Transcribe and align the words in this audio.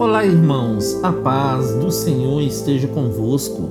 Olá, 0.00 0.24
irmãos, 0.24 0.98
a 1.02 1.12
paz 1.12 1.74
do 1.74 1.90
Senhor 1.90 2.40
esteja 2.40 2.88
convosco. 2.88 3.68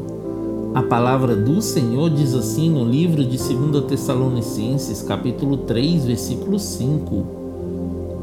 A 0.76 0.84
palavra 0.84 1.36
do 1.36 1.60
Senhor 1.60 2.08
diz 2.12 2.36
assim 2.36 2.70
no 2.70 2.86
livro 2.86 3.26
de 3.26 3.36
2 3.36 3.86
Tessalonicenses, 3.86 5.02
capítulo 5.02 5.58
3, 5.58 6.06
versículo 6.06 6.60
5: 6.60 7.24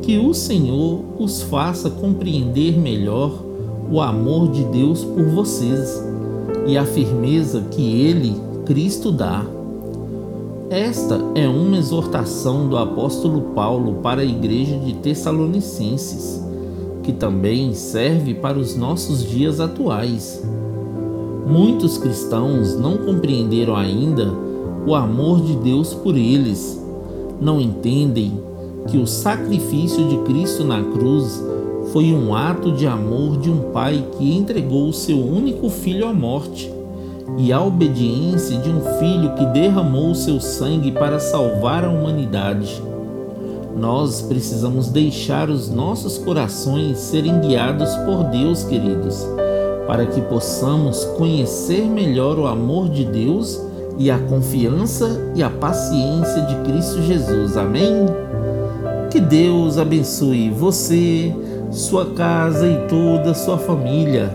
Que 0.02 0.18
o 0.18 0.32
Senhor 0.32 1.00
os 1.18 1.42
faça 1.42 1.90
compreender 1.90 2.78
melhor 2.78 3.42
o 3.90 4.00
amor 4.00 4.52
de 4.52 4.62
Deus 4.66 5.02
por 5.02 5.24
vocês 5.24 6.00
e 6.64 6.78
a 6.78 6.84
firmeza 6.84 7.62
que 7.72 8.02
ele, 8.02 8.40
Cristo, 8.64 9.10
dá. 9.10 9.44
Esta 10.70 11.20
é 11.34 11.48
uma 11.48 11.76
exortação 11.76 12.68
do 12.68 12.78
apóstolo 12.78 13.52
Paulo 13.52 13.94
para 13.94 14.20
a 14.20 14.24
igreja 14.24 14.78
de 14.78 14.94
Tessalonicenses 14.94 16.45
que 17.06 17.12
também 17.12 17.72
serve 17.72 18.34
para 18.34 18.58
os 18.58 18.76
nossos 18.76 19.24
dias 19.24 19.60
atuais. 19.60 20.42
Muitos 21.46 21.96
cristãos 21.96 22.76
não 22.76 22.96
compreenderam 22.96 23.76
ainda 23.76 24.28
o 24.84 24.92
amor 24.92 25.40
de 25.40 25.54
Deus 25.54 25.94
por 25.94 26.16
eles, 26.16 26.82
não 27.40 27.60
entendem 27.60 28.40
que 28.88 28.98
o 28.98 29.06
sacrifício 29.06 30.08
de 30.08 30.18
Cristo 30.18 30.64
na 30.64 30.82
cruz 30.82 31.40
foi 31.92 32.12
um 32.12 32.34
ato 32.34 32.72
de 32.72 32.88
amor 32.88 33.38
de 33.38 33.50
um 33.50 33.70
pai 33.70 34.04
que 34.18 34.36
entregou 34.36 34.88
o 34.88 34.92
seu 34.92 35.16
único 35.16 35.70
filho 35.70 36.08
à 36.08 36.12
morte 36.12 36.68
e 37.38 37.52
a 37.52 37.62
obediência 37.62 38.58
de 38.58 38.68
um 38.68 38.80
filho 38.98 39.32
que 39.36 39.46
derramou 39.46 40.10
o 40.10 40.14
seu 40.14 40.40
sangue 40.40 40.90
para 40.90 41.20
salvar 41.20 41.84
a 41.84 41.88
humanidade. 41.88 42.82
Nós 43.76 44.22
precisamos 44.22 44.88
deixar 44.88 45.50
os 45.50 45.68
nossos 45.68 46.16
corações 46.16 46.98
serem 46.98 47.40
guiados 47.40 47.94
por 47.96 48.24
Deus, 48.24 48.64
queridos, 48.64 49.26
para 49.86 50.06
que 50.06 50.20
possamos 50.22 51.04
conhecer 51.16 51.82
melhor 51.82 52.38
o 52.38 52.46
amor 52.46 52.88
de 52.88 53.04
Deus 53.04 53.60
e 53.98 54.10
a 54.10 54.18
confiança 54.18 55.30
e 55.34 55.42
a 55.42 55.50
paciência 55.50 56.42
de 56.42 56.54
Cristo 56.70 57.02
Jesus. 57.02 57.56
Amém? 57.56 58.06
Que 59.10 59.20
Deus 59.20 59.76
abençoe 59.76 60.50
você, 60.50 61.34
sua 61.70 62.06
casa 62.06 62.66
e 62.66 62.88
toda 62.88 63.32
a 63.32 63.34
sua 63.34 63.58
família. 63.58 64.30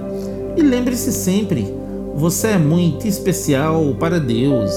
E 0.55 0.61
lembre-se 0.61 1.11
sempre, 1.11 1.75
você 2.15 2.49
é 2.49 2.57
muito 2.57 3.07
especial 3.07 3.95
para 3.99 4.19
Deus. 4.19 4.71